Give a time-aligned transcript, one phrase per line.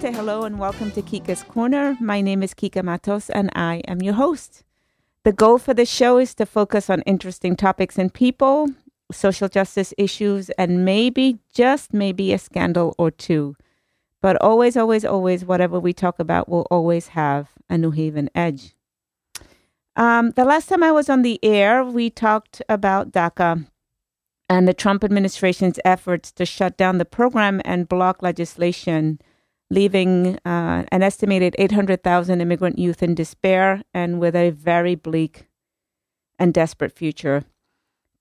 [0.00, 1.96] Hello, and welcome to Kika's Corner.
[2.00, 4.62] My name is Kika Matos, and I am your host.
[5.24, 8.68] The goal for this show is to focus on interesting topics and people,
[9.10, 13.56] social justice issues, and maybe, just maybe, a scandal or two.
[14.22, 18.76] But always, always, always, whatever we talk about will always have a New Haven edge.
[19.96, 23.66] Um, the last time I was on the air, we talked about DACA
[24.48, 29.20] and the Trump administration's efforts to shut down the program and block legislation,
[29.70, 35.48] leaving uh, an estimated 800,000 immigrant youth in despair and with a very bleak
[36.38, 37.44] and desperate future.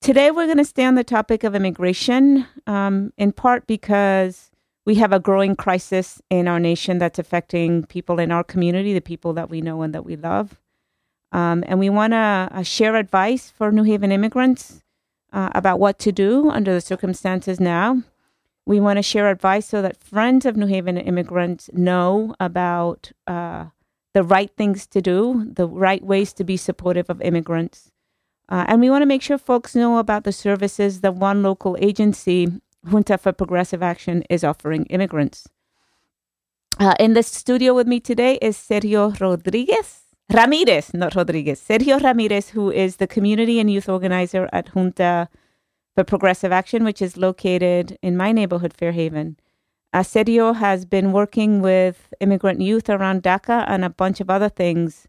[0.01, 4.51] Today, we're going to stay on the topic of immigration, um, in part because
[4.85, 9.01] we have a growing crisis in our nation that's affecting people in our community, the
[9.01, 10.61] people that we know and that we love.
[11.31, 14.81] Um, and we want to uh, share advice for New Haven immigrants
[15.33, 18.03] uh, about what to do under the circumstances now.
[18.67, 23.67] We want to share advice so that friends of New Haven immigrants know about uh,
[24.13, 27.91] the right things to do, the right ways to be supportive of immigrants.
[28.49, 31.77] Uh, and we want to make sure folks know about the services that one local
[31.79, 32.51] agency
[32.91, 35.47] Junta for Progressive Action is offering immigrants.
[36.77, 40.01] Uh, in the studio with me today is Sergio Rodriguez.
[40.33, 41.63] Ramirez, not Rodriguez.
[41.65, 45.29] Sergio Ramirez, who is the community and youth organizer at Junta
[45.97, 49.35] for Progressive Action, which is located in my neighborhood, Fairhaven.
[49.95, 55.07] Sergio has been working with immigrant youth around DACA and a bunch of other things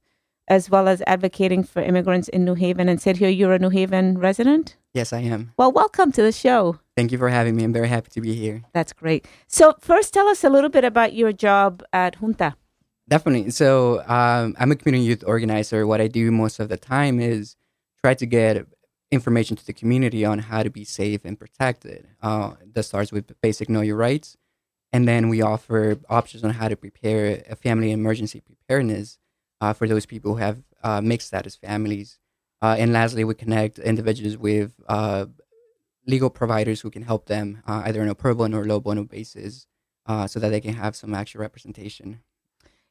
[0.48, 2.88] as well as advocating for immigrants in New Haven.
[2.88, 4.78] And Sergio, you're a New Haven resident?
[4.94, 5.52] Yes, I am.
[5.58, 6.78] Well, welcome to the show.
[6.96, 7.64] Thank you for having me.
[7.64, 8.64] I'm very happy to be here.
[8.72, 9.26] That's great.
[9.46, 12.56] So, first, tell us a little bit about your job at Junta.
[13.06, 13.50] Definitely.
[13.50, 15.86] So, um, I'm a community youth organizer.
[15.86, 17.56] What I do most of the time is
[18.02, 18.66] try to get
[19.10, 22.06] information to the community on how to be safe and protected.
[22.22, 24.36] Uh, that starts with basic know your rights.
[24.92, 29.18] And then we offer options on how to prepare a family emergency preparedness
[29.60, 32.18] uh, for those people who have uh, mixed status families.
[32.62, 35.26] Uh, and lastly, we connect individuals with uh,
[36.06, 39.04] legal providers who can help them uh, either on a pro bono or low bono
[39.04, 39.66] basis
[40.26, 42.20] so that they can have some actual representation.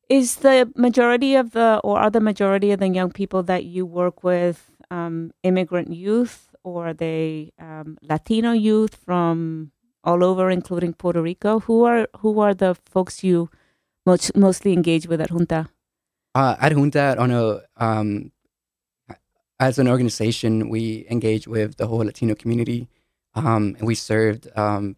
[0.08, 3.88] Is the majority of the, or are the majority of the young people that you
[3.88, 9.72] work with um, immigrant youth or they um, Latino youth from
[10.04, 11.60] all over, including Puerto Rico?
[11.62, 13.50] Who are who are the folks you
[14.06, 15.70] most, mostly engage with at Junta?
[16.36, 18.32] Uh, at Junta, on a um,
[19.60, 22.88] as an organization, we engage with the whole Latino community,
[23.36, 24.48] um, and we served.
[24.56, 24.96] Um,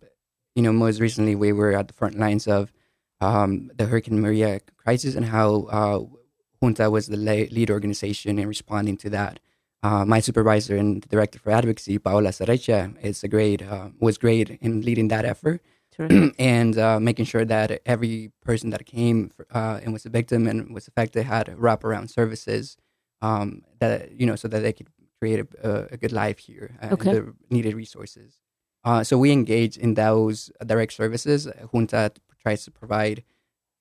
[0.55, 2.73] you know, most recently, we were at the front lines of
[3.21, 5.99] um, the Hurricane Maria crisis and how uh,
[6.61, 9.39] Junta was the lead organization in responding to that.
[9.81, 14.49] Uh, my supervisor and director for advocacy, Paola Sarecha, is a great uh, was great
[14.61, 15.61] in leading that effort.
[16.39, 20.73] and uh, making sure that every person that came uh, and was a victim and
[20.73, 22.77] was affected had wraparound services
[23.21, 24.87] um, that you know so that they could
[25.19, 27.13] create a, a good life here uh, okay.
[27.13, 28.39] the needed resources.
[28.85, 31.47] Uh, so we engage in those direct services.
[31.71, 32.11] Junta
[32.41, 33.23] tries to provide.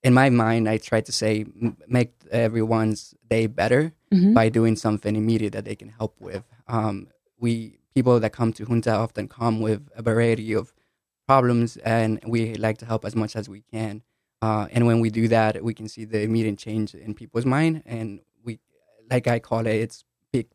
[0.02, 1.44] In my mind, I try to say
[1.88, 4.32] make everyone's day better mm-hmm.
[4.32, 6.44] by doing something immediate that they can help with.
[6.68, 10.72] Um, we people that come to Junta often come with a variety of
[11.26, 14.02] problems, and we like to help as much as we can.
[14.40, 17.82] Uh, and when we do that, we can see the immediate change in people's mind,
[17.84, 18.60] and we,
[19.10, 20.04] like I call it, it's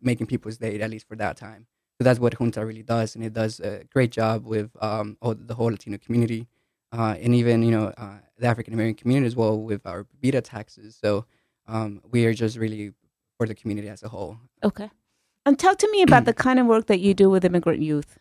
[0.01, 1.67] making people's day at least for that time.
[1.97, 5.35] So that's what Junta really does, and it does a great job with um, all,
[5.35, 6.47] the whole Latino community,
[6.93, 10.41] uh, and even you know uh, the African American community as well with our VITA
[10.41, 10.97] taxes.
[11.01, 11.25] So
[11.67, 12.93] um, we are just really
[13.37, 14.37] for the community as a whole.
[14.63, 14.89] Okay,
[15.45, 18.19] and talk to me about the kind of work that you do with immigrant youth.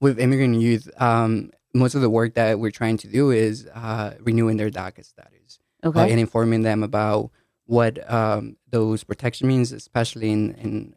[0.00, 4.14] With immigrant youth, um, most of the work that we're trying to do is uh,
[4.20, 6.00] renewing their DACA status okay.
[6.00, 7.30] uh, and informing them about
[7.66, 10.94] what um, those protection means, especially in, in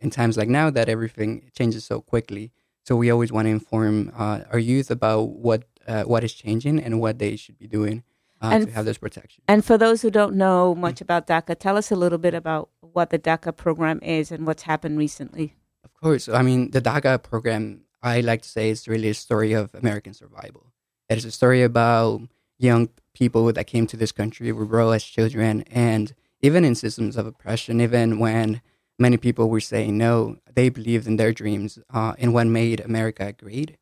[0.00, 2.52] in times like now that everything changes so quickly.
[2.84, 6.78] So we always want to inform uh, our youth about what uh, what is changing
[6.80, 8.02] and what they should be doing
[8.40, 9.42] uh, to have this protection.
[9.48, 12.70] And for those who don't know much about DACA, tell us a little bit about
[12.80, 15.56] what the DACA program is and what's happened recently.
[15.84, 19.54] Of course, I mean the DACA program I like to say it's really a story
[19.54, 20.66] of American survival.
[21.08, 22.20] It is a story about
[22.58, 27.16] young people that came to this country, were brought as children, and even in systems
[27.16, 28.60] of oppression, even when
[28.98, 33.32] many people were saying no, they believed in their dreams uh, in what made America
[33.32, 33.78] great,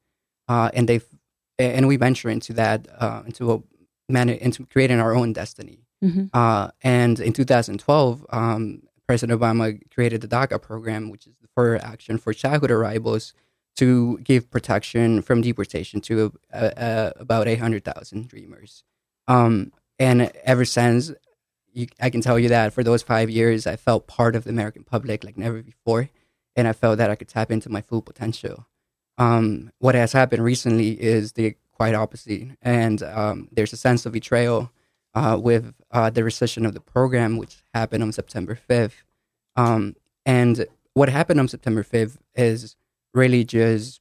[0.49, 1.01] uh, and they
[1.62, 3.62] and we venture into that uh, into a
[4.09, 5.87] man into creating our own destiny.
[6.03, 6.26] Mm-hmm.
[6.32, 11.76] Uh, and in 2012, um, President Obama created the DACA program, which is the for
[11.76, 13.35] action for childhood arrivals
[13.76, 18.85] to give protection from deportation to uh, uh, about 800,000 dreamers.
[19.29, 21.12] Um, and ever since,
[21.73, 24.50] you, I can tell you that for those five years, I felt part of the
[24.50, 26.11] American public like never before,
[26.55, 28.67] and I felt that I could tap into my full potential.
[29.19, 34.12] Um, what has happened recently is the quite opposite, and um, there's a sense of
[34.12, 34.70] betrayal
[35.14, 39.03] uh, with uh, the rescission of the program, which happened on September 5th.
[39.56, 42.76] Um, and what happened on September 5th is
[43.14, 44.00] really just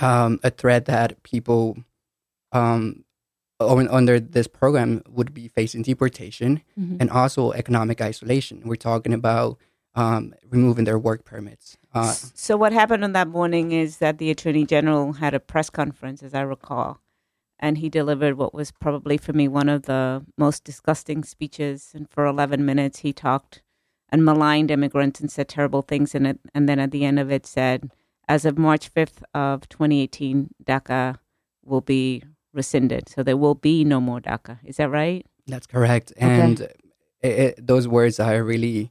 [0.00, 1.76] um, a threat that people
[2.52, 3.04] um,
[3.60, 6.96] under this program would be facing deportation mm-hmm.
[6.98, 8.62] and also economic isolation.
[8.64, 9.58] We're talking about
[9.94, 11.76] um, removing their work permits.
[11.92, 15.70] Uh, so, what happened on that morning is that the Attorney General had a press
[15.70, 17.00] conference, as I recall,
[17.58, 21.90] and he delivered what was probably for me one of the most disgusting speeches.
[21.94, 23.62] And for 11 minutes, he talked
[24.08, 26.38] and maligned immigrants and said terrible things in it.
[26.54, 27.90] And then at the end of it, said,
[28.28, 31.16] as of March 5th of 2018, DACA
[31.64, 32.22] will be
[32.52, 33.08] rescinded.
[33.08, 34.58] So there will be no more DACA.
[34.64, 35.26] Is that right?
[35.46, 36.12] That's correct.
[36.16, 36.72] And okay.
[37.22, 38.90] it, it, those words are really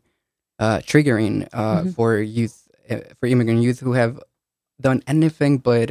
[0.59, 1.89] uh, triggering uh, mm-hmm.
[1.91, 4.21] for youth, uh, for immigrant youth who have
[4.79, 5.89] done anything but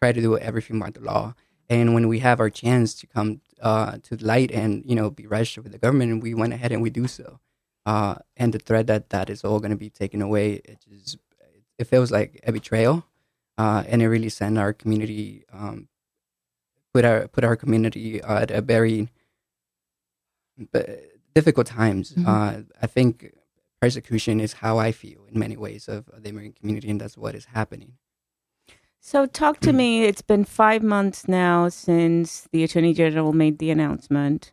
[0.00, 1.34] try to do everything by the law.
[1.70, 5.26] And when we have our chance to come uh, to light and you know be
[5.26, 7.40] registered with the government, and we went ahead and we do so.
[7.84, 11.18] Uh, and the threat that that is all going to be taken away, it just
[11.78, 13.04] it feels like a betrayal,
[13.56, 15.88] uh, and it really sent our community, um,
[16.92, 19.08] put our put our community at a very
[21.34, 22.12] difficult times.
[22.12, 22.28] Mm-hmm.
[22.28, 23.32] Uh, I think
[23.80, 27.34] persecution is how I feel in many ways of the immigrant community, and that's what
[27.34, 27.94] is happening.
[29.00, 30.04] So, talk to me.
[30.04, 34.52] It's been five months now since the Attorney General made the announcement.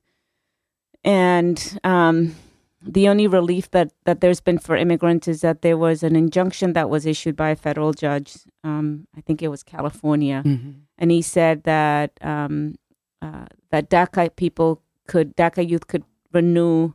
[1.03, 2.35] And um,
[2.81, 6.73] the only relief that, that there's been for immigrants is that there was an injunction
[6.73, 8.37] that was issued by a federal judge.
[8.63, 10.43] Um, I think it was California.
[10.45, 10.71] Mm-hmm.
[10.97, 12.75] And he said that um,
[13.21, 16.93] uh, that DACA people could, DACA youth could renew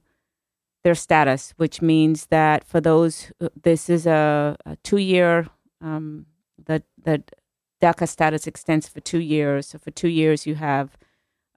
[0.82, 3.32] their status, which means that for those,
[3.62, 5.46] this is a, a two year
[5.80, 6.26] um,
[6.66, 7.32] that that
[7.80, 9.68] DACA status extends for two years.
[9.68, 10.96] So for two years, you have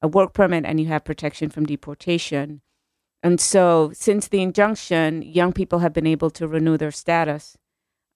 [0.01, 2.61] a work permit and you have protection from deportation.
[3.21, 7.57] And so, since the injunction, young people have been able to renew their status.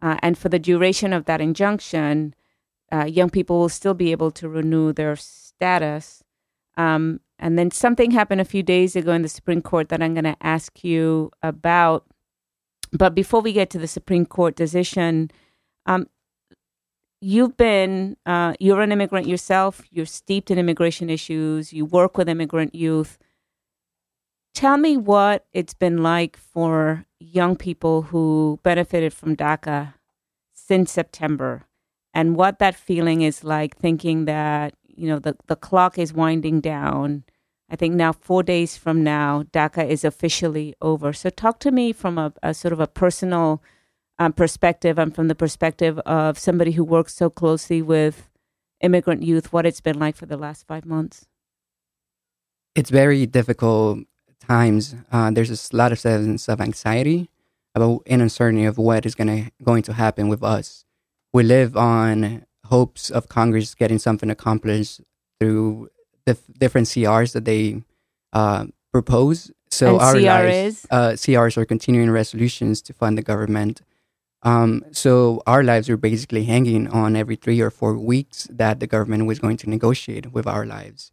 [0.02, 2.36] Uh, and for the duration of that injunction,
[2.92, 6.24] uh, young people will still be able to renew their status.
[6.76, 10.14] Um, and then something happened a few days ago in the Supreme Court that I'm
[10.14, 12.06] going to ask you about.
[12.92, 15.30] But before we get to the Supreme Court decision,
[15.86, 16.08] um,
[17.22, 19.82] you've been uh, you're an immigrant yourself.
[19.92, 21.74] You're steeped in immigration issues.
[21.74, 23.18] You work with immigrant youth.
[24.56, 29.94] Tell me what it's been like for young people who benefited from daca
[30.54, 31.66] since september
[32.14, 36.60] and what that feeling is like thinking that you know the, the clock is winding
[36.60, 37.24] down
[37.70, 41.94] i think now four days from now daca is officially over so talk to me
[41.94, 43.62] from a, a sort of a personal
[44.20, 48.30] um, perspective and from the perspective of somebody who works so closely with
[48.82, 51.26] immigrant youth, what it's been like for the last five months?
[52.76, 54.00] It's very difficult
[54.40, 54.96] times.
[55.12, 57.30] Uh, there's a lot of sense of anxiety
[57.76, 60.86] about an uncertainty of what is gonna going to happen with us.
[61.34, 65.02] We live on hopes of Congress getting something accomplished
[65.40, 65.90] through
[66.26, 67.84] the different CRs that they
[68.34, 69.52] uh, propose.
[69.70, 70.86] So and our CR lives.
[70.90, 73.82] Uh, CRs are continuing resolutions to fund the government
[74.44, 78.88] um, so our lives were basically hanging on every three or four weeks that the
[78.88, 81.12] government was going to negotiate with our lives.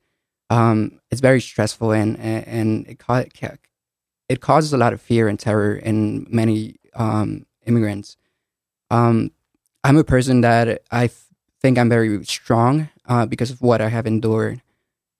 [0.50, 3.24] Um, it's very stressful and and it, ca-
[4.28, 8.16] it causes a lot of fear and terror in many um, immigrants.
[8.90, 9.30] Um,
[9.82, 11.23] I'm a person that I f-
[11.64, 14.60] think I'm very strong uh, because of what I have endured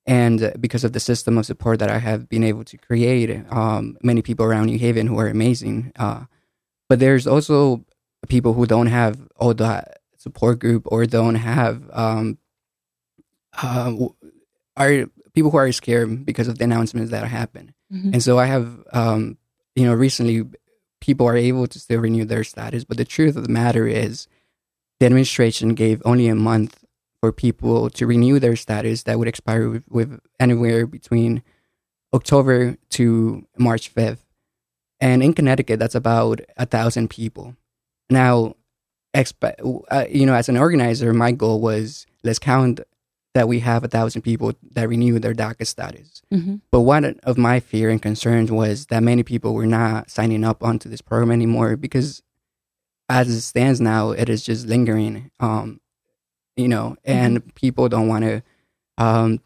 [0.05, 3.31] and because of the system of support that I have been able to create.
[3.49, 5.93] Um, many people around New Haven who are amazing.
[5.97, 6.25] Uh,
[6.87, 7.87] but there's also
[8.29, 9.85] people who don't have all the
[10.19, 12.37] support group or don't have um,
[13.63, 13.95] uh,
[14.77, 17.73] are people who are scared because of the announcements that happen.
[17.91, 18.13] Mm-hmm.
[18.13, 19.39] And so I have, um,
[19.75, 20.45] you know, recently
[21.01, 24.29] people are able to still renew their status, but the truth of the matter is
[25.01, 26.85] the administration gave only a month
[27.21, 31.43] for people to renew their status that would expire with, with anywhere between
[32.13, 34.19] October to March 5th.
[35.01, 37.57] And in Connecticut, that's about a thousand people.
[38.09, 38.55] Now,
[39.13, 39.61] expect
[39.91, 42.81] uh, you know, as an organizer, my goal was let's count
[43.35, 46.23] that we have a thousand people that renew their DACA status.
[46.33, 46.57] Mm-hmm.
[46.71, 50.63] But one of my fear and concerns was that many people were not signing up
[50.63, 52.23] onto this program anymore because,
[53.09, 55.31] as it stands now, it is just lingering.
[55.41, 55.81] Um,
[56.57, 57.51] you know, and mm-hmm.
[57.51, 58.43] people don't want to
[58.99, 59.41] um,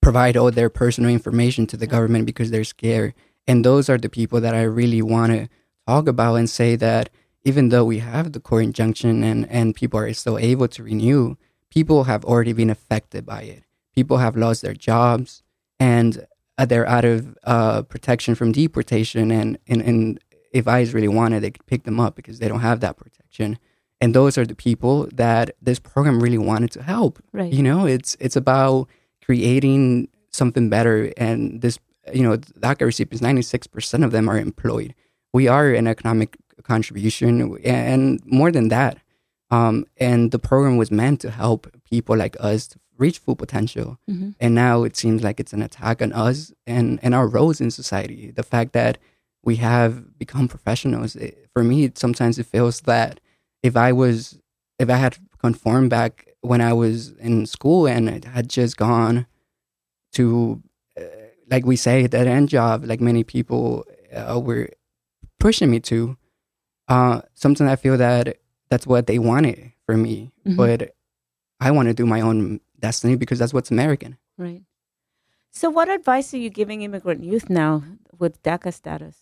[0.00, 3.14] provide all their personal information to the government because they're scared.
[3.46, 5.48] And those are the people that I really want to
[5.86, 7.10] talk about and say that
[7.44, 11.36] even though we have the court injunction and, and people are still able to renew,
[11.70, 13.64] people have already been affected by it.
[13.94, 15.42] People have lost their jobs
[15.80, 16.26] and
[16.58, 19.30] uh, they're out of uh, protection from deportation.
[19.30, 20.20] And, and, and
[20.52, 23.58] if ICE really wanted, they could pick them up because they don't have that protection.
[24.00, 27.22] And those are the people that this program really wanted to help.
[27.32, 27.52] Right.
[27.52, 28.88] You know, it's it's about
[29.24, 31.12] creating something better.
[31.16, 31.78] And this,
[32.12, 34.94] you know, DACA recipients, ninety six percent of them are employed.
[35.32, 38.98] We are an economic contribution, and more than that.
[39.50, 43.98] Um, and the program was meant to help people like us to reach full potential.
[44.10, 44.30] Mm-hmm.
[44.40, 47.70] And now it seems like it's an attack on us and, and our roles in
[47.70, 48.30] society.
[48.30, 48.98] The fact that
[49.48, 51.16] we have become professionals.
[51.16, 53.18] It, for me, sometimes it feels that
[53.62, 54.38] if I was,
[54.78, 56.12] if I had conformed back
[56.42, 59.26] when I was in school and I had just gone
[60.12, 60.62] to,
[61.00, 61.02] uh,
[61.50, 64.68] like we say, that end job, like many people uh, were
[65.40, 66.18] pushing me to,
[66.88, 68.36] uh, sometimes I feel that
[68.70, 70.30] that's what they wanted for me.
[70.46, 70.56] Mhm.
[70.56, 70.78] But
[71.58, 74.18] I want to do my own destiny because that's what's American.
[74.36, 74.62] Right.
[75.50, 77.82] So, what advice are you giving immigrant youth now
[78.18, 79.16] with DACA status?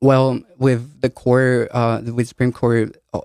[0.00, 3.20] Well, with the court, uh, with Supreme Court uh,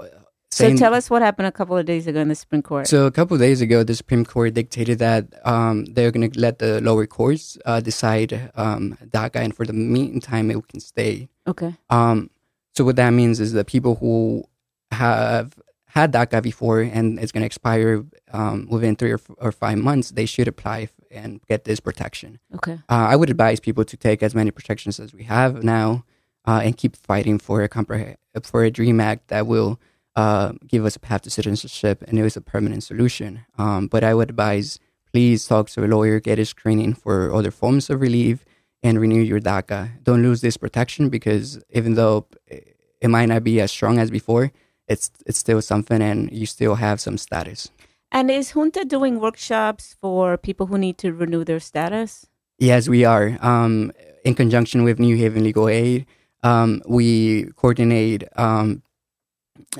[0.49, 2.87] So, tell us what happened a couple of days ago in the Supreme Court.
[2.87, 6.39] So a couple of days ago, the Supreme Court dictated that um, they're going to
[6.39, 11.29] let the lower courts uh, decide um, DACA, and for the meantime, it can stay.
[11.47, 11.75] okay.
[11.89, 12.29] Um,
[12.75, 14.43] so what that means is that people who
[14.91, 15.53] have
[15.85, 19.77] had DACA before and it's going to expire um, within three or, f- or five
[19.77, 22.39] months, they should apply f- and get this protection.
[22.55, 22.79] Okay.
[22.89, 26.03] Uh, I would advise people to take as many protections as we have now
[26.45, 29.79] uh, and keep fighting for a compreh- for a Dream Act that will
[30.15, 33.45] uh, give us a path to citizenship and it was a permanent solution.
[33.57, 34.79] Um, but I would advise
[35.13, 38.43] please talk to a lawyer, get a screening for other forms of relief,
[38.81, 40.03] and renew your DACA.
[40.03, 44.51] Don't lose this protection because even though it might not be as strong as before,
[44.87, 47.69] it's it's still something, and you still have some status.
[48.11, 52.27] And is Junta doing workshops for people who need to renew their status?
[52.59, 53.37] Yes, we are.
[53.41, 53.91] Um,
[54.25, 56.05] in conjunction with New Haven Legal Aid,
[56.43, 58.83] um, we coordinate um,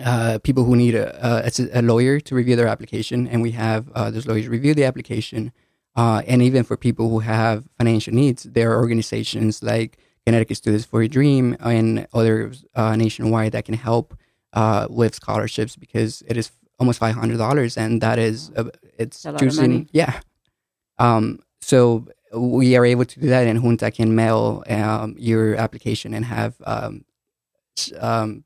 [0.03, 3.89] uh, people who need a, a, a lawyer to review their application, and we have
[3.93, 5.51] uh, those lawyers review the application.
[5.96, 10.86] Uh, and even for people who have financial needs, there are organizations like Connecticut Students
[10.86, 14.15] for a Dream and others uh, nationwide that can help
[14.53, 19.25] uh, with scholarships because it is almost five hundred dollars, and that is uh, it's
[19.25, 19.88] A lot of money.
[19.91, 20.20] yeah.
[20.98, 26.13] Um, so we are able to do that, and Junta can mail um, your application
[26.13, 27.06] and have um,
[28.00, 28.44] um,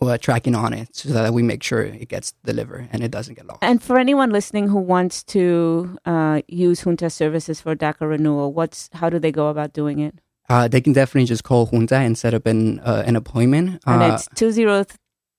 [0.00, 3.34] well, tracking on it so that we make sure it gets delivered and it doesn't
[3.34, 3.60] get lost.
[3.62, 8.90] And for anyone listening who wants to uh, use Junta services for DACA renewal, what's
[8.92, 10.18] how do they go about doing it?
[10.48, 13.82] Uh, they can definitely just call Junta and set up an uh, an appointment.
[13.86, 14.84] And Uh, it's two zero.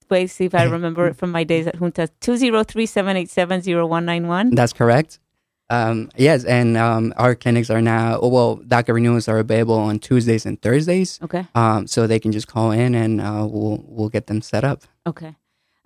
[0.09, 2.09] Wait, see if I remember it from my days at Junta.
[2.19, 4.55] Two zero three seven eight seven zero one nine one.
[4.55, 5.19] That's correct.
[5.69, 9.99] Um, yes, and um, our clinics are now oh, well, DACA renewals are available on
[9.99, 11.19] Tuesdays and Thursdays.
[11.21, 11.45] Okay.
[11.55, 14.83] Um, so they can just call in and uh, we'll we'll get them set up.
[15.05, 15.35] Okay.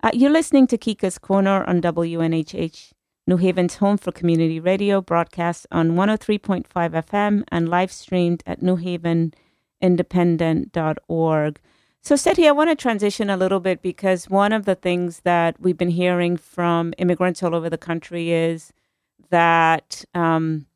[0.02, 2.90] Uh, you're listening to Kika's Corner on WNHH,
[3.26, 11.60] New Haven's home for community radio, broadcast on 103.5 FM and live streamed at newhavenindependent.org.
[12.04, 15.60] So, Seti, I want to transition a little bit because one of the things that
[15.60, 18.72] we've been hearing from immigrants all over the country is
[19.32, 20.66] that um,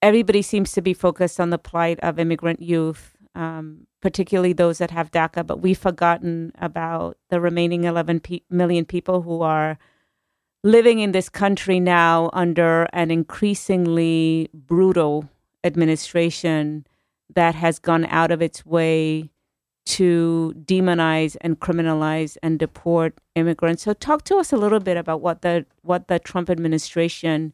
[0.00, 4.90] everybody seems to be focused on the plight of immigrant youth, um, particularly those that
[4.90, 9.78] have DACA, but we've forgotten about the remaining 11 pe- million people who are
[10.62, 15.28] living in this country now under an increasingly brutal
[15.64, 16.86] administration
[17.34, 19.31] that has gone out of its way
[19.84, 23.82] to demonize and criminalize and deport immigrants.
[23.82, 27.52] So talk to us a little bit about what the what the Trump administration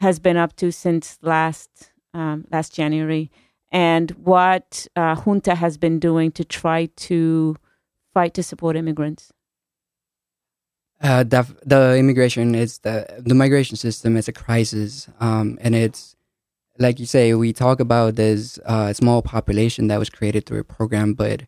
[0.00, 3.30] has been up to since last um, last January,
[3.70, 7.56] and what uh, junta has been doing to try to
[8.14, 9.32] fight to support immigrants.
[11.02, 16.16] Uh, def- the immigration is the the migration system is a crisis, um, and it's
[16.80, 17.34] like you say.
[17.34, 21.42] We talk about this uh, small population that was created through a program, but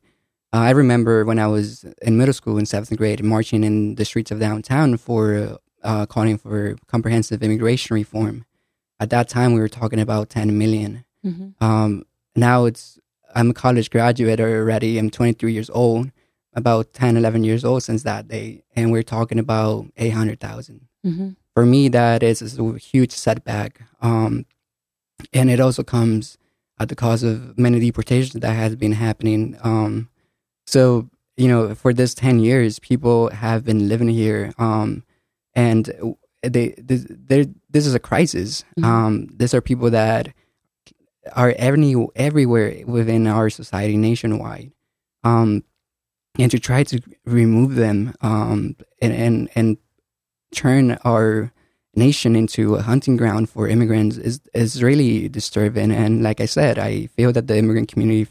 [0.52, 4.04] uh, I remember when I was in middle school in seventh grade, marching in the
[4.04, 8.44] streets of downtown for uh, calling for comprehensive immigration reform.
[9.00, 11.04] At that time, we were talking about ten million.
[11.24, 11.64] Mm-hmm.
[11.64, 12.04] Um,
[12.36, 13.00] now it's
[13.34, 14.98] I'm a college graduate already.
[14.98, 16.10] I'm 23 years old,
[16.54, 20.86] about 10, 11 years old since that day, and we're talking about 800,000.
[21.04, 21.30] Mm-hmm.
[21.54, 23.80] For me, that is, is a huge setback.
[24.00, 24.46] Um,
[25.32, 26.38] and it also comes
[26.78, 29.56] at the cause of many deportations that has been happening.
[29.62, 30.08] Um,
[30.66, 35.04] so you know, for this ten years, people have been living here, um,
[35.54, 38.64] and they, they, this is a crisis.
[38.78, 38.84] Mm-hmm.
[38.84, 40.32] Um, these are people that
[41.34, 44.72] are any everywhere within our society nationwide.
[45.24, 45.64] Um,
[46.38, 49.76] and to try to remove them um, and, and and
[50.52, 51.52] turn our
[51.94, 55.92] nation into a hunting ground for immigrants is is really disturbing.
[55.92, 58.26] And like I said, I feel that the immigrant community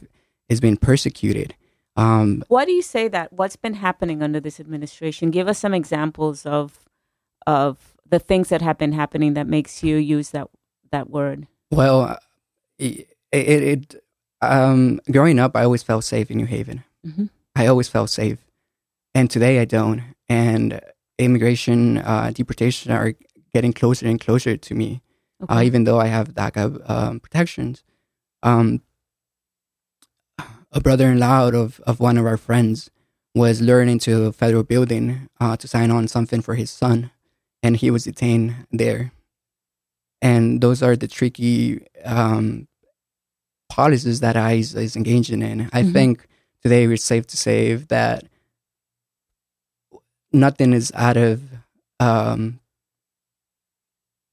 [0.49, 1.55] is being persecuted.
[1.95, 3.33] Um, Why do you say that?
[3.33, 5.31] What's been happening under this administration?
[5.31, 6.79] Give us some examples of
[7.47, 10.47] of the things that have been happening that makes you use that
[10.91, 11.47] that word.
[11.69, 12.17] Well,
[12.77, 14.03] it, it, it
[14.41, 16.83] um, growing up, I always felt safe in New Haven.
[17.05, 17.25] Mm-hmm.
[17.55, 18.39] I always felt safe,
[19.13, 20.03] and today I don't.
[20.27, 20.81] And
[21.17, 23.13] immigration, uh, deportation are
[23.53, 25.01] getting closer and closer to me,
[25.41, 25.53] uh, okay.
[25.55, 27.83] uh, even though I have DACA um, protections.
[28.43, 28.81] Um,
[30.71, 32.89] a brother-in-law of, of one of our friends
[33.35, 37.11] was lured into a federal building uh, to sign on something for his son,
[37.61, 39.11] and he was detained there.
[40.21, 42.67] And those are the tricky um,
[43.69, 45.69] policies that ICE is engaging in.
[45.73, 45.91] I mm-hmm.
[45.91, 46.27] think
[46.61, 48.23] today we're safe to say that
[50.31, 51.41] nothing is out of
[51.99, 52.60] um,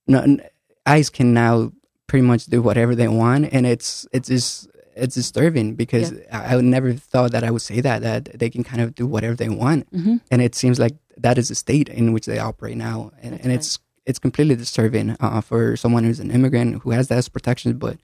[0.08, 0.38] no,
[0.86, 1.72] ICE can now
[2.06, 6.18] pretty much do whatever they want, and it's it's just it's disturbing because yeah.
[6.32, 8.94] I, I would never thought that I would say that that they can kind of
[8.94, 10.16] do whatever they want, mm-hmm.
[10.30, 13.46] and it seems like that is the state in which they operate now, and, and
[13.46, 13.54] right.
[13.54, 17.74] it's it's completely disturbing uh, for someone who's an immigrant who has those protections.
[17.74, 17.98] But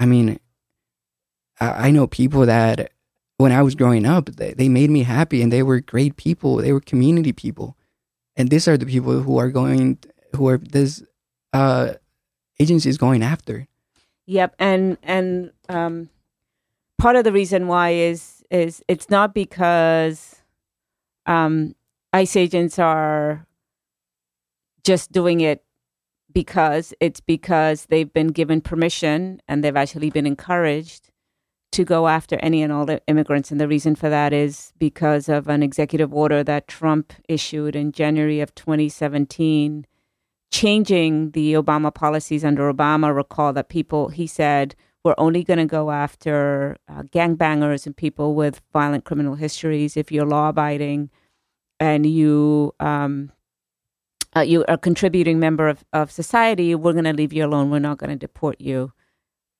[0.00, 0.38] I mean,
[1.60, 2.90] I, I know people that
[3.36, 6.56] when I was growing up, they, they made me happy, and they were great people.
[6.56, 7.76] They were community people,
[8.36, 9.98] and these are the people who are going,
[10.34, 11.02] who are this
[11.54, 11.94] uh,
[12.58, 13.66] agency is going after.
[14.26, 16.10] Yep, and and um,
[16.98, 20.42] part of the reason why is is it's not because
[21.26, 21.74] um,
[22.12, 23.46] ICE agents are
[24.84, 25.64] just doing it
[26.32, 31.10] because it's because they've been given permission and they've actually been encouraged
[31.72, 33.50] to go after any and all the immigrants.
[33.50, 37.92] And the reason for that is because of an executive order that Trump issued in
[37.92, 39.86] January of 2017,
[40.54, 43.12] changing the Obama policies under Obama.
[43.12, 48.36] Recall that people, he said, we're only going to go after uh, gangbangers and people
[48.36, 51.10] with violent criminal histories if you're law abiding
[51.80, 53.32] and you um,
[54.36, 56.72] uh, you are a contributing member of, of society.
[56.76, 57.70] We're going to leave you alone.
[57.70, 58.92] We're not going to deport you.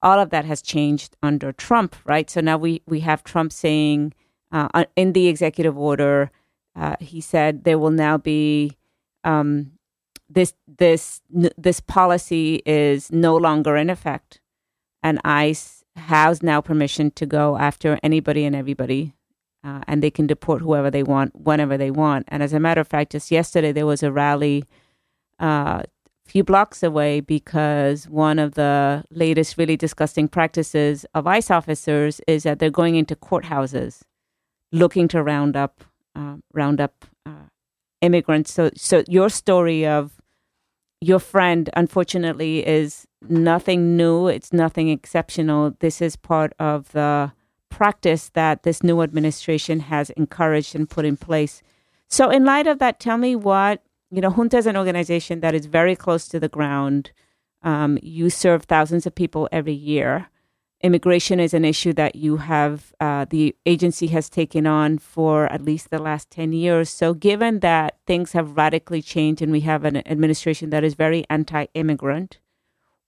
[0.01, 2.31] All of that has changed under Trump, right?
[2.31, 4.15] So now we we have Trump saying
[4.53, 6.31] uh, in the executive order,
[6.77, 8.77] uh, he said there will now be
[9.25, 9.73] um,
[10.29, 14.41] this this this policy is no longer in effect
[15.05, 19.15] and ICE has now permission to go after anybody and everybody,
[19.63, 22.25] uh, and they can deport whoever they want whenever they want.
[22.29, 24.65] And as a matter of fact, just yesterday there was a rally
[25.41, 25.83] a uh,
[26.25, 32.45] few blocks away because one of the latest really disgusting practices of ICE officers is
[32.45, 34.03] that they're going into courthouses
[34.73, 35.85] looking to round up
[36.17, 37.05] uh, round up
[38.05, 38.53] immigrants.
[38.53, 40.21] So, so your story of
[41.01, 44.29] your friend, unfortunately, is nothing new.
[44.29, 45.75] It's nothing exceptional.
[45.81, 47.33] This is part of the
[47.71, 51.63] practice that this new administration has encouraged and put in place.
[52.09, 55.55] So, in light of that, tell me what, you know, Junta is an organization that
[55.55, 57.11] is very close to the ground.
[57.63, 60.29] Um, you serve thousands of people every year
[60.85, 65.63] immigration is an issue that you have uh, the agency has taken on for at
[65.63, 66.91] least the last 10 years.
[66.91, 71.25] So given that things have radically changed and we have an administration that is very
[71.31, 72.39] anti-immigrant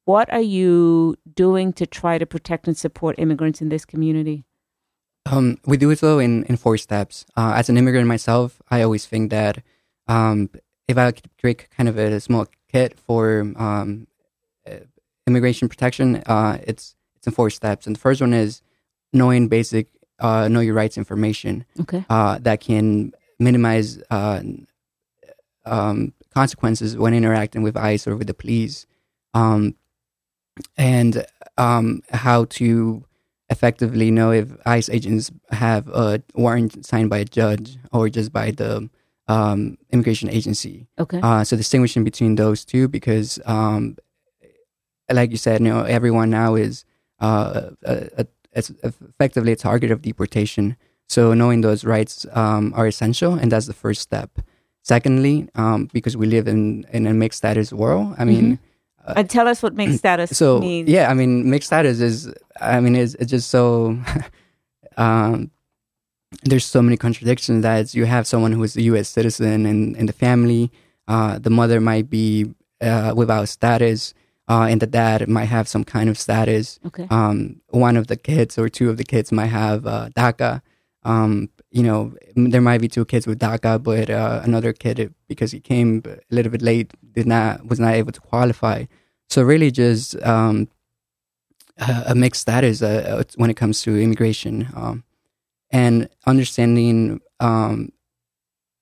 [0.06, 4.44] what are you doing to try to protect and support immigrants in this community?
[5.26, 7.26] Um, we do it though in, in four steps.
[7.36, 9.62] Uh, as an immigrant myself i always think that
[10.08, 10.48] um,
[10.88, 14.06] if i could create kind of a small kit for um,
[14.66, 14.76] uh,
[15.26, 16.95] immigration protection uh, it's
[17.26, 17.86] in four steps.
[17.86, 18.62] And the first one is
[19.12, 22.04] knowing basic uh, know your rights information okay.
[22.08, 24.42] uh, that can minimize uh,
[25.64, 28.86] um, consequences when interacting with ICE or with the police,
[29.34, 29.74] um,
[30.76, 31.26] and
[31.58, 33.04] um, how to
[33.50, 38.50] effectively know if ICE agents have a warrant signed by a judge or just by
[38.50, 38.88] the
[39.28, 40.86] um, immigration agency.
[40.98, 41.20] Okay.
[41.22, 43.96] Uh, so distinguishing between those two, because um,
[45.10, 46.84] like you said, you know, everyone now is
[47.20, 48.26] uh, a, a,
[48.82, 50.76] effectively a target of deportation.
[51.08, 54.30] So knowing those rights um, are essential, and that's the first step.
[54.82, 58.62] Secondly, um, because we live in, in a mixed status world, I mean, mm-hmm.
[59.06, 60.88] Uh, and tell us what mixed status so, means.
[60.88, 63.96] Yeah, I mean, mixed status is, I mean, it's, it's just so,
[64.96, 65.50] um,
[66.42, 69.08] there's so many contradictions that you have someone who is a U.S.
[69.08, 70.72] citizen in, in the family.
[71.06, 74.12] Uh, the mother might be uh, without status,
[74.48, 76.78] uh, and the dad might have some kind of status.
[76.86, 77.06] Okay.
[77.10, 80.62] Um, one of the kids or two of the kids might have uh, DACA.
[81.02, 85.52] Um, you know, there might be two kids with DACA, but uh, another kid, because
[85.52, 88.84] he came a little bit late, did not was not able to qualify.
[89.28, 90.68] So really, just um,
[91.78, 95.04] a mixed status uh, when it comes to immigration, um,
[95.70, 97.92] and understanding um,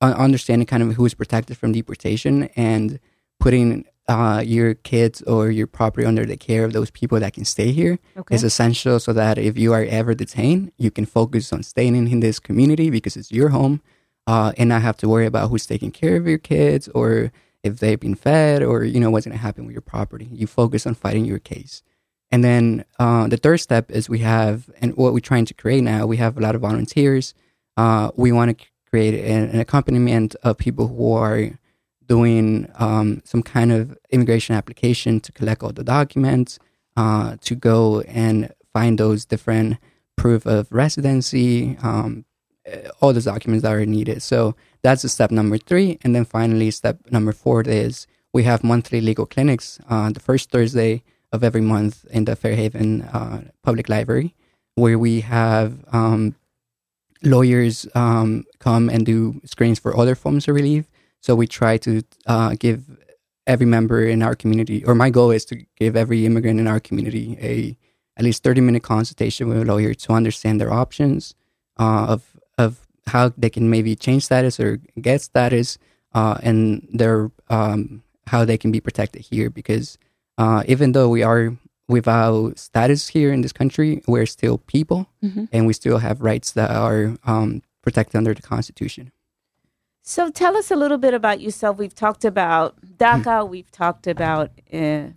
[0.00, 3.00] understanding kind of who is protected from deportation and
[3.40, 7.44] putting uh, your kids or your property under the care of those people that can
[7.44, 8.34] stay here okay.
[8.34, 12.06] is essential so that if you are ever detained, you can focus on staying in,
[12.06, 13.80] in this community because it's your home
[14.26, 17.78] uh, and not have to worry about who's taking care of your kids or if
[17.78, 20.28] they've been fed or, you know, what's going to happen with your property.
[20.30, 21.82] You focus on fighting your case.
[22.30, 25.82] And then uh, the third step is we have, and what we're trying to create
[25.82, 27.32] now, we have a lot of volunteers.
[27.76, 31.50] Uh, we want to create an, an accompaniment of people who are
[32.06, 36.58] doing um, some kind of immigration application to collect all the documents,
[36.96, 39.78] uh, to go and find those different
[40.16, 42.24] proof of residency, um,
[43.00, 44.22] all those documents that are needed.
[44.22, 45.98] So that's step number three.
[46.02, 50.50] And then finally, step number four is we have monthly legal clinics uh, the first
[50.50, 54.34] Thursday of every month in the Fairhaven uh, Public Library,
[54.76, 56.36] where we have um,
[57.22, 60.86] lawyers um, come and do screens for other forms of relief
[61.24, 62.84] so we try to uh, give
[63.46, 66.80] every member in our community, or my goal is to give every immigrant in our
[66.80, 67.74] community a
[68.18, 71.34] at least 30 minute consultation with a lawyer to understand their options
[71.78, 75.78] uh, of of how they can maybe change status or get status
[76.12, 79.96] uh, and their um, how they can be protected here because
[80.36, 81.56] uh, even though we are
[81.88, 85.44] without status here in this country we're still people mm-hmm.
[85.52, 89.10] and we still have rights that are um, protected under the constitution
[90.06, 91.78] so tell us a little bit about yourself.
[91.78, 93.48] We've talked about DACA.
[93.48, 95.08] We've talked about uh,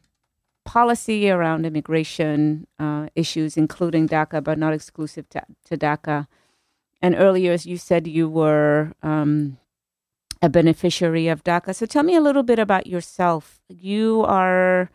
[0.63, 6.27] policy around immigration uh, issues, including DACA, but not exclusive to, to DACA.
[7.01, 9.57] And earlier, as you said, you were um,
[10.41, 11.75] a beneficiary of DACA.
[11.75, 13.59] So tell me a little bit about yourself.
[13.67, 14.89] You are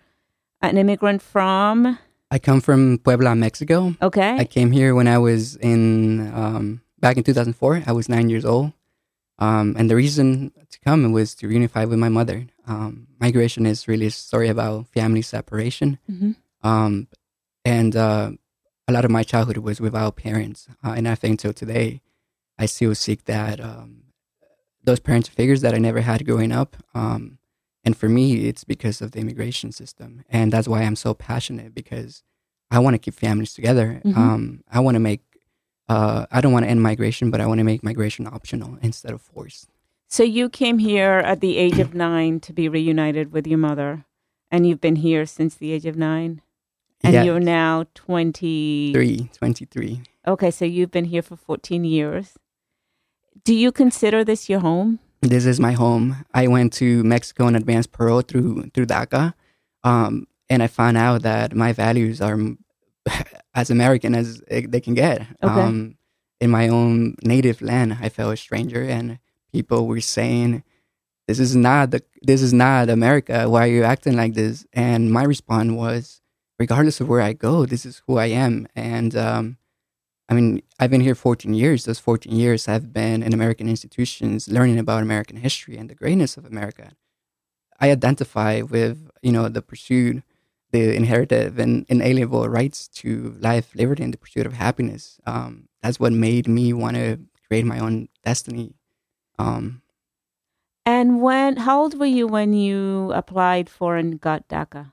[0.63, 1.99] an immigrant from.
[2.31, 3.95] I come from Puebla, Mexico.
[4.01, 4.39] Okay.
[4.39, 7.83] I came here when I was in um, back in 2004.
[7.87, 8.73] I was nine years old.
[9.43, 12.47] Um, and the reason to come was to reunify with my mother.
[12.69, 15.99] Um, migration is really a story about family separation.
[16.09, 16.33] Mm-hmm.
[16.63, 17.09] Um,
[17.65, 18.31] and uh,
[18.87, 20.69] a lot of my childhood was without parents.
[20.85, 22.03] Uh, and I think till today,
[22.57, 24.05] I still seek that um,
[24.85, 26.77] those parents figures that I never had growing up.
[26.95, 27.39] Um,
[27.85, 30.25] and for me, it's because of the immigration system.
[30.31, 32.23] And that's why I'm so passionate because
[32.71, 34.01] I want to keep families together.
[34.05, 34.17] Mm-hmm.
[34.17, 35.23] Um, I want to make
[35.89, 39.13] uh, I don't want to end migration, but I want to make migration optional instead
[39.13, 39.69] of forced.
[40.09, 44.05] So you came here at the age of nine to be reunited with your mother,
[44.51, 46.43] and you've been here since the age of nine,
[47.03, 47.25] and yes.
[47.25, 48.93] you're now 20...
[48.93, 50.03] Three, 23.
[50.27, 52.39] Okay, so you've been here for 14 years.
[53.45, 55.01] Do you consider this your home?
[55.23, 56.25] This is my home.
[56.35, 59.35] I went to Mexico and advanced parole through through DACA,
[59.85, 62.39] um, and I found out that my values are
[63.55, 65.27] as American as they can get.
[65.43, 65.61] Okay.
[65.61, 65.97] Um,
[66.41, 69.19] in my own native land, I felt a stranger, and
[69.53, 70.65] people were saying,
[71.29, 73.49] "This is not the this is not America.
[73.49, 76.21] Why are you acting like this?" And my response was,
[76.59, 79.57] "Regardless of where I go, this is who I am." And um,
[80.29, 81.85] I mean, I've been here 14 years.
[81.85, 86.37] Those 14 years I've been in American institutions, learning about American history and the greatness
[86.37, 86.93] of America.
[87.79, 90.23] I identify with you know the pursuit
[90.73, 95.21] the inherited and inalienable rights to life, liberty, and the pursuit of happiness.
[95.27, 98.75] Um, that's what made me want to create my own destiny.
[99.39, 99.83] Um,
[100.85, 104.93] and when, how old were you when you applied for and got DACA?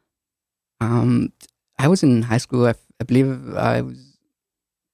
[0.79, 1.33] Um,
[1.79, 2.67] I was in high school.
[2.67, 4.17] I, I believe I was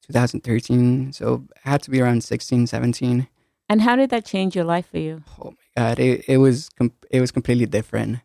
[0.07, 3.27] 2013, so I had to be around 16, 17.
[3.67, 5.23] And how did that change your life for you?
[5.41, 8.19] Oh my god, it it was com- it was completely different.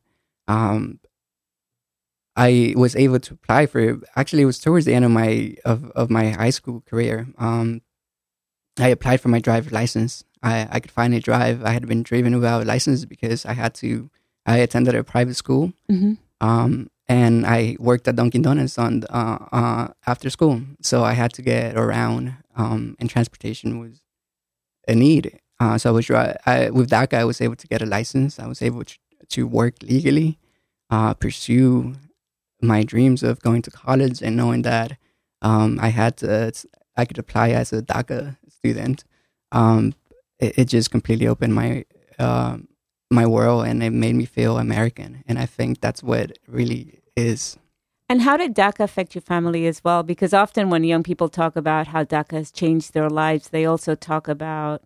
[0.47, 1.00] Um,
[2.41, 4.01] I was able to apply for.
[4.17, 7.17] Actually, it was towards the end of my of, of my high school career.
[7.37, 7.83] Um,
[8.79, 10.25] I applied for my driver's license.
[10.43, 11.57] I, I could finally drive.
[11.63, 14.11] I had been driving without a license because I had to.
[14.47, 16.15] I attended a private school, mm-hmm.
[16.41, 20.63] um, and I worked at Dunkin' Donuts on uh, uh, after school.
[20.81, 24.01] So I had to get around, um, and transportation was
[24.89, 25.39] a need.
[25.61, 27.19] Uh, so I was I, with DACA.
[27.19, 28.39] I was able to get a license.
[28.39, 28.97] I was able to,
[29.29, 30.39] to work legally.
[30.91, 31.95] uh, pursue
[32.63, 34.97] my dreams of going to college and knowing that
[35.43, 36.53] um, I had to,
[36.97, 39.05] I could apply as a DACA student.
[39.53, 39.95] Um,
[40.39, 41.85] it, it, just completely opened my
[42.19, 42.59] uh,
[43.11, 45.25] my world and it made me feel American.
[45.27, 47.59] And I think that's what really is.
[48.09, 50.03] And how did DACA affect your family as well?
[50.03, 53.95] Because often when young people talk about how DACA has changed their lives, they also
[53.95, 54.83] talk about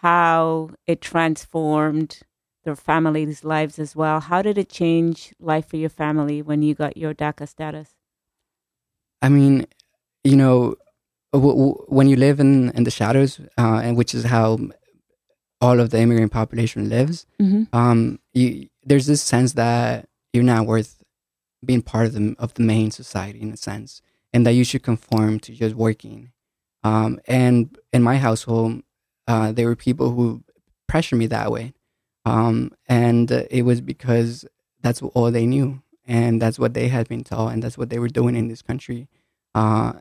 [0.00, 2.20] how it transformed
[2.64, 4.20] their families' lives as well.
[4.20, 7.90] How did it change life for your family when you got your DACA status?
[9.20, 9.66] I mean,
[10.24, 10.76] you know,
[11.32, 14.58] w- w- when you live in, in the shadows, uh, and which is how
[15.60, 17.64] all of the immigrant population lives, mm-hmm.
[17.76, 21.02] um, you, there's this sense that you're not worth
[21.64, 24.82] being part of the of the main society in a sense, and that you should
[24.82, 26.32] conform to just working.
[26.82, 28.82] Um, and in my household,
[29.28, 30.42] uh, there were people who
[30.88, 31.72] pressured me that way,
[32.24, 34.44] um, and it was because
[34.80, 37.98] that's all they knew, and that's what they had been taught, and that's what they
[37.98, 39.08] were doing in this country.
[39.54, 39.94] Uh,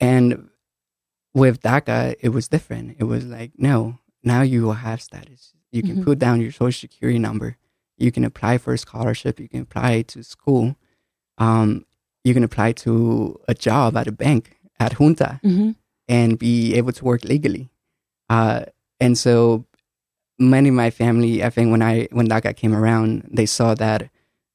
[0.00, 0.48] and
[1.34, 2.96] with DACA, it was different.
[2.98, 5.52] It was like, no, now you will have status.
[5.70, 6.04] You can mm-hmm.
[6.04, 7.56] put down your social security number.
[7.96, 9.38] You can apply for a scholarship.
[9.38, 10.76] You can apply to school.
[11.36, 11.84] Um,
[12.24, 15.72] you can apply to a job at a bank at Junta mm-hmm.
[16.08, 17.70] and be able to work legally.
[18.28, 18.64] Uh,
[19.00, 19.64] and so
[20.38, 24.10] many of my family, I think when I when DACA came around, they saw that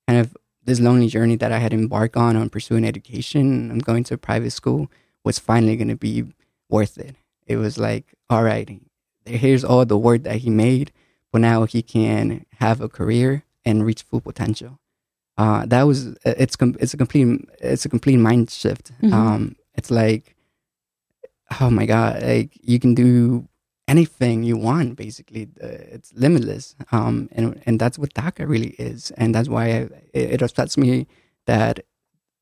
[0.08, 4.04] kind of this lonely journey that I had embarked on on pursuing education and going
[4.06, 4.90] to a private school
[5.24, 6.26] was finally going to be
[6.70, 7.16] worth it.
[7.46, 8.82] It was like, all right,
[9.26, 10.92] here's all the work that he made,
[11.32, 14.80] but now he can have a career and reach full potential.
[15.38, 18.92] Uh, that was it's it's a complete it's a complete mind shift.
[19.02, 19.14] Mm-hmm.
[19.14, 20.36] Um, it's like,
[21.60, 23.48] oh my god, like you can do
[23.88, 24.96] anything you want.
[24.96, 26.76] Basically, uh, it's limitless.
[26.92, 29.78] Um, and and that's what DACA really is, and that's why I,
[30.14, 31.08] it, it upsets me
[31.46, 31.80] that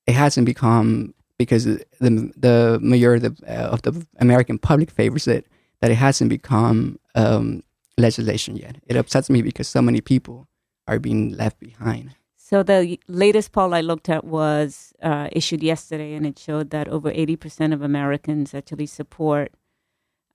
[0.07, 5.27] it hasn't become because the the majority of the, uh, of the American public favors
[5.27, 5.47] it
[5.79, 7.63] that it hasn't become um,
[7.97, 8.77] legislation yet.
[8.85, 10.47] It upsets me because so many people
[10.87, 12.15] are being left behind.
[12.37, 16.87] So the latest poll I looked at was uh, issued yesterday, and it showed that
[16.87, 19.53] over eighty percent of Americans actually support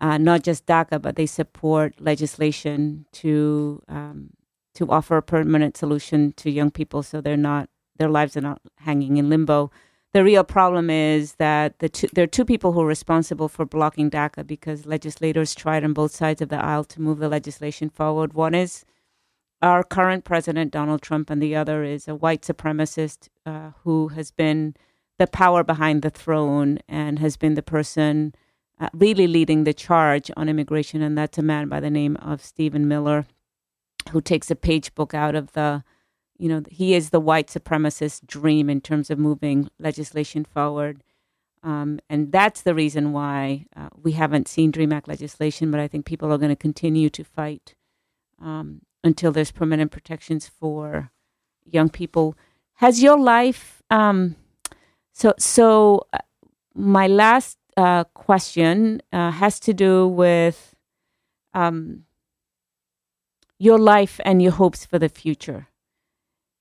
[0.01, 4.31] uh, not just DACA, but they support legislation to um,
[4.75, 8.61] to offer a permanent solution to young people, so they're not their lives are not
[8.79, 9.71] hanging in limbo
[10.17, 13.67] the real problem is that the two, there are two people who are responsible for
[13.67, 17.91] blocking DACA because legislators tried on both sides of the aisle to move the legislation
[17.91, 18.33] forward.
[18.33, 18.87] One is
[19.61, 24.31] our current president, Donald Trump, and the other is a white supremacist uh, who has
[24.31, 24.75] been
[25.19, 28.35] the power behind the throne and has been the person
[28.79, 31.03] uh, really leading the charge on immigration.
[31.03, 33.27] And that's a man by the name of Stephen Miller,
[34.11, 35.85] who takes a page book out of the
[36.39, 41.03] you know, he is the white supremacist dream in terms of moving legislation forward.
[41.63, 45.89] Um, and that's the reason why uh, we haven't seen DREAM Act legislation, but I
[45.89, 47.75] think people are going to continue to fight
[48.41, 51.11] um, until there's permanent protections for
[51.65, 52.37] young people.
[52.75, 54.37] Has your life, um,
[55.13, 56.19] so, so uh,
[56.75, 60.75] my last uh, question uh, has to do with
[61.55, 62.05] um,
[63.59, 65.69] your life and your hopes for the future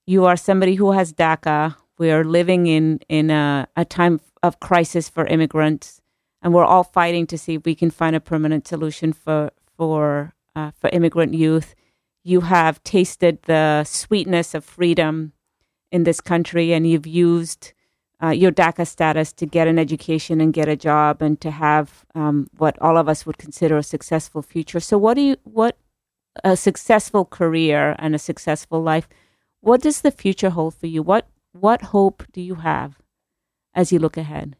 [0.06, 1.76] you are somebody who has DACA.
[1.98, 6.02] We are living in in a, a time of crisis for immigrants,
[6.42, 10.34] and we're all fighting to see if we can find a permanent solution for for
[10.56, 11.76] uh, for immigrant youth.
[12.24, 15.34] You have tasted the sweetness of freedom
[15.92, 17.74] in this country, and you've used
[18.24, 22.06] uh, your DACA status to get an education and get a job, and to have
[22.16, 24.80] um, what all of us would consider a successful future.
[24.80, 25.78] So, what do you what
[26.44, 29.08] a successful career and a successful life?
[29.62, 31.04] What does the future hold for you?
[31.04, 33.02] What what hope do you have
[33.74, 34.56] as you look ahead?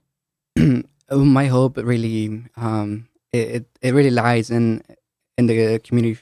[1.12, 4.84] My hope really um, it, it really lies in
[5.38, 6.20] in the community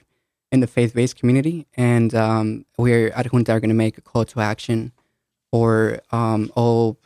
[0.52, 4.02] in the faith based community, and um, we're at Junta are going to make a
[4.02, 4.92] call to action
[5.52, 7.00] for um, all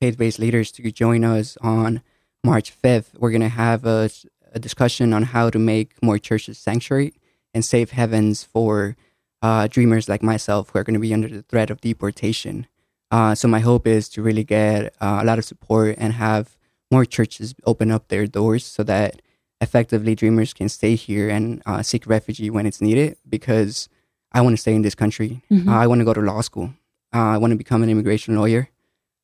[0.00, 2.02] faith based leaders to join us on
[2.42, 3.14] March fifth.
[3.18, 4.10] We're going to have a,
[4.52, 7.14] a discussion on how to make more churches sanctuary
[7.52, 8.96] and safe heavens for
[9.42, 12.66] uh, dreamers like myself who are going to be under the threat of deportation.
[13.10, 16.56] Uh, so my hope is to really get uh, a lot of support and have
[16.90, 19.20] more churches open up their doors so that
[19.60, 23.16] effectively dreamers can stay here and uh, seek refuge when it's needed.
[23.28, 23.88] Because
[24.32, 25.42] I want to stay in this country.
[25.50, 25.68] Mm-hmm.
[25.68, 26.74] Uh, I want to go to law school.
[27.14, 28.68] Uh, I want to become an immigration lawyer.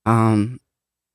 [0.07, 0.61] Um,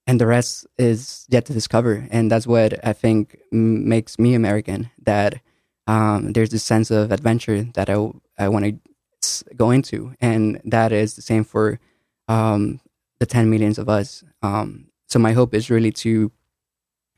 [0.08, 2.08] and the rest is yet to discover.
[2.12, 4.91] And that's what I think makes me American.
[5.04, 5.41] That
[5.88, 10.91] um, there's this sense of adventure that I I want to go into, and that
[10.91, 11.80] is the same for
[12.28, 12.80] um,
[13.19, 14.24] the 10 millions of us.
[14.41, 16.32] Um, so my hope is really to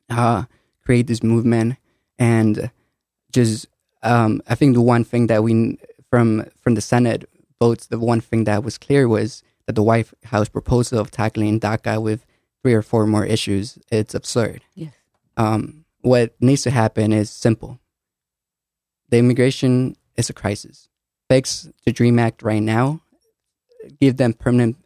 [0.10, 0.44] uh,
[0.86, 1.78] create this movement
[2.18, 2.72] and
[3.32, 3.68] just
[4.04, 5.78] um, I think the one thing that we
[6.10, 7.26] from from the Senate
[7.60, 11.60] votes, the one thing that was clear was that the White House proposal of tackling
[11.60, 12.26] DACA with
[12.64, 14.62] three or four more issues, it's absurd.
[14.74, 14.94] Yes.
[15.36, 17.80] Um, what needs to happen is simple.
[19.10, 20.90] The immigration is a crisis.
[21.30, 23.02] Fix the DREAM Act right now.
[24.02, 24.78] Give them permanent,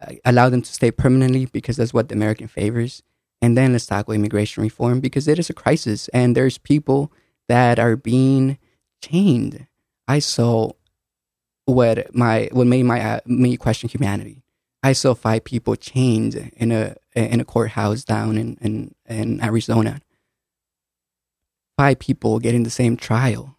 [0.00, 3.02] uh, allow them to stay permanently because that's what the American favors.
[3.42, 7.12] And then let's tackle immigration reform because it is a crisis and there's people
[7.48, 8.58] that are being
[9.02, 9.66] chained.
[10.06, 10.72] I saw
[11.68, 14.42] what my what made my uh, me question humanity.
[14.82, 20.00] I saw five people chained in a in a courthouse down in in, in Arizona.
[21.76, 23.56] Five people getting the same trial.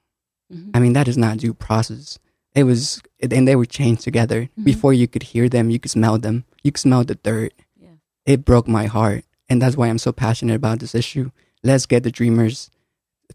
[0.51, 0.71] Mm-hmm.
[0.73, 2.17] I mean, that is not due process.
[2.55, 4.43] It was, and they were chained together.
[4.43, 4.63] Mm-hmm.
[4.63, 6.45] Before you could hear them, you could smell them.
[6.63, 7.53] You could smell the dirt.
[7.79, 7.89] Yeah.
[8.25, 11.31] It broke my heart, and that's why I'm so passionate about this issue.
[11.63, 12.71] Let's get the dreamers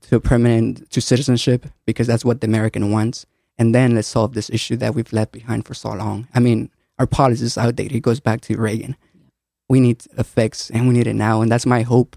[0.03, 3.25] to permanent to citizenship because that's what the American wants.
[3.59, 6.29] And then let's solve this issue that we've left behind for so long.
[6.35, 7.97] I mean, our policy is outdated.
[7.97, 8.97] It goes back to Reagan.
[9.69, 11.41] We need a fix and we need it now.
[11.41, 12.17] And that's my hope.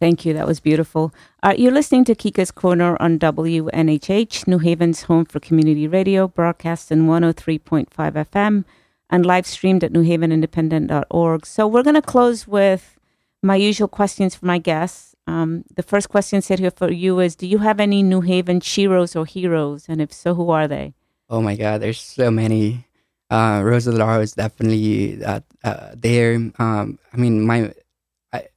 [0.00, 0.32] Thank you.
[0.34, 1.14] That was beautiful.
[1.42, 6.90] Uh, you're listening to Kika's Corner on WNHH, New Haven's home for community radio, broadcast
[6.90, 8.64] in 103.5 FM
[9.12, 11.46] and live streamed at newhavenindependent.org.
[11.46, 12.98] So we're going to close with
[13.42, 15.11] my usual questions for my guests.
[15.32, 19.16] Um, the first question here for you is Do you have any New Haven sheroes
[19.16, 19.86] or heroes?
[19.88, 20.94] And if so, who are they?
[21.30, 22.86] Oh my God, there's so many.
[23.30, 26.34] Uh, Rosa Lara is definitely uh, uh, there.
[26.58, 27.72] Um, I mean, my
[28.32, 28.48] I,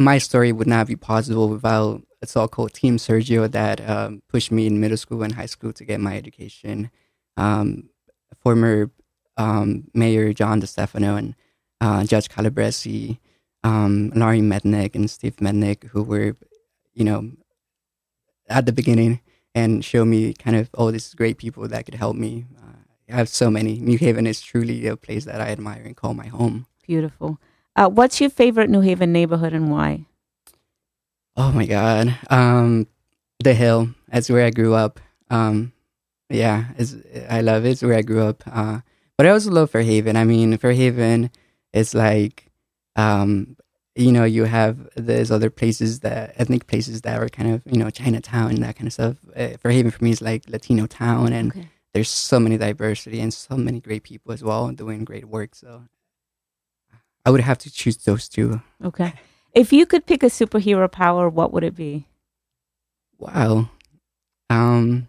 [0.00, 4.66] my story would not be possible without a so-called Team Sergio that um, pushed me
[4.66, 6.90] in middle school and high school to get my education.
[7.36, 7.90] Um,
[8.42, 8.90] former
[9.36, 11.34] um, Mayor John DeStefano and
[11.80, 13.18] uh, Judge Calabresi
[13.64, 16.36] um, Laurie Mednick and Steve Mednick, who were,
[16.94, 17.30] you know,
[18.48, 19.20] at the beginning
[19.54, 22.46] and show me kind of all these great people that could help me.
[22.58, 22.76] Uh,
[23.12, 23.78] I have so many.
[23.78, 26.66] New Haven is truly a place that I admire and call my home.
[26.86, 27.38] Beautiful.
[27.76, 30.06] Uh, what's your favorite New Haven neighborhood and why?
[31.36, 32.16] Oh my God.
[32.28, 32.86] Um,
[33.42, 33.90] the Hill.
[34.08, 35.00] That's where I grew up.
[35.30, 35.72] Um,
[36.28, 36.66] yeah,
[37.28, 37.70] I love it.
[37.70, 38.42] It's where I grew up.
[38.46, 38.80] Uh,
[39.16, 40.16] but I also love Fairhaven.
[40.16, 41.30] I mean, Fairhaven
[41.72, 42.50] is like
[42.96, 43.56] um,
[43.94, 47.78] you know, you have these other places that ethnic places that are kind of you
[47.78, 49.16] know Chinatown and that kind of stuff.
[49.36, 51.68] Uh, Fairhaven for me is like Latino town, and okay.
[51.92, 55.54] there's so many diversity and so many great people as well doing great work.
[55.54, 55.84] So
[57.24, 58.62] I would have to choose those two.
[58.82, 59.12] Okay,
[59.52, 62.06] if you could pick a superhero power, what would it be?
[63.18, 63.68] Wow,
[64.48, 65.06] um,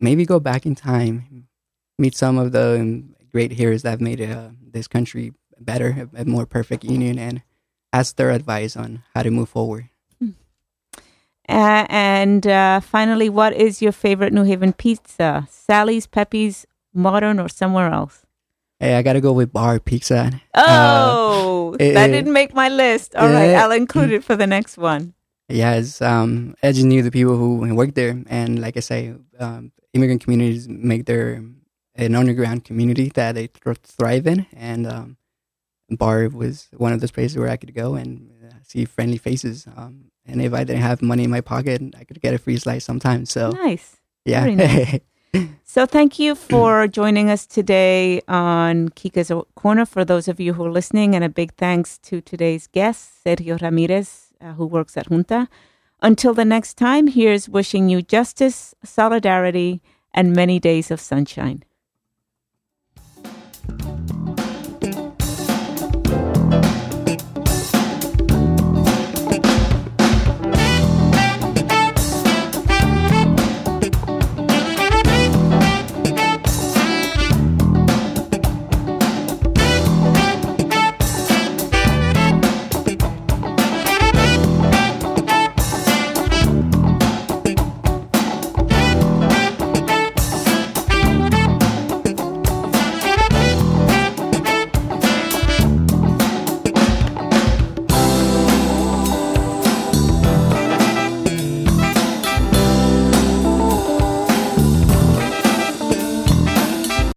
[0.00, 1.46] maybe go back in time,
[1.96, 3.04] meet some of the
[3.38, 7.40] great heroes that have made uh, this country better, a, a, more perfect union, and
[7.92, 9.88] ask their advice on how to move forward.
[10.18, 10.30] Hmm.
[11.48, 15.46] Uh, and uh, finally, what is your favorite New Haven pizza?
[15.48, 18.26] Sally's, Pepe's, Modern, or somewhere else?
[18.80, 20.32] Hey, I gotta go with bar pizza.
[20.54, 23.14] Oh, uh, that it, didn't make my list.
[23.14, 25.14] All right, I'll include it for the next one.
[25.48, 29.70] Yes, um, I just knew the people who work there, and like I say, um,
[29.94, 31.40] immigrant communities make their
[31.98, 35.16] an underground community that they th- thrive in, and um,
[35.90, 39.66] bar was one of those places where I could go and uh, see friendly faces.
[39.76, 42.58] Um, and if I didn't have money in my pocket, I could get a free
[42.58, 43.30] slice sometimes.
[43.30, 44.46] So nice, yeah.
[44.46, 45.00] Nice.
[45.64, 49.84] so thank you for joining us today on Kika's Corner.
[49.84, 53.60] For those of you who are listening, and a big thanks to today's guest, Sergio
[53.60, 55.48] Ramirez, uh, who works at Junta.
[56.00, 59.82] Until the next time, here's wishing you justice, solidarity,
[60.14, 61.64] and many days of sunshine.